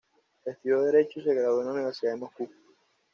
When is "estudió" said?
0.45-0.81